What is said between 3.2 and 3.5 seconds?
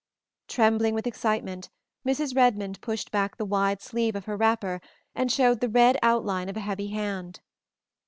the